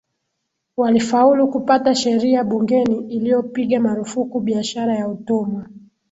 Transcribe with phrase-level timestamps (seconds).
[0.77, 5.67] walifaulu kupata sheria bungeni iliyopiga marufuku biashara ya utumwa